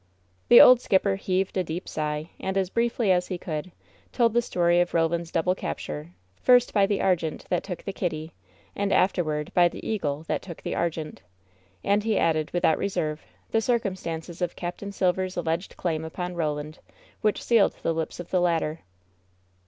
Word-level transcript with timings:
The 0.47 0.59
old 0.59 0.81
skipper 0.81 1.15
heaved 1.15 1.57
a 1.57 1.63
deep 1.63 1.87
sigh, 1.87 2.31
and 2.39 2.57
as 2.57 2.71
briefly 2.71 3.11
as 3.11 3.27
he 3.27 3.37
could, 3.37 3.71
told 4.11 4.33
the 4.33 4.41
story 4.41 4.81
of 4.81 4.95
Roland's 4.95 5.31
double 5.31 5.53
capture, 5.53 6.15
first 6.41 6.73
by 6.73 6.87
the 6.87 6.97
Argente, 6.99 7.47
that 7.49 7.63
took 7.63 7.83
the 7.83 7.93
Kitty, 7.93 8.33
and 8.75 8.91
afterward 8.91 9.51
by 9.53 9.67
the 9.69 9.87
Eagle, 9.87 10.23
that 10.23 10.41
took 10.41 10.63
the 10.63 10.73
Argente, 10.73 11.19
and 11.83 12.03
he 12.03 12.17
added, 12.17 12.49
without 12.49 12.79
reserve, 12.79 13.21
the 13.51 13.61
circumstances 13.61 14.41
of 14.41 14.55
Capt. 14.55 14.83
Silver's 14.91 15.37
alleged 15.37 15.77
claim 15.77 16.03
upon 16.03 16.33
Roland, 16.33 16.79
which 17.21 17.43
sealed 17.43 17.75
the 17.83 17.93
lips 17.93 18.19
of 18.19 18.31
the 18.31 18.41
latter. 18.41 18.79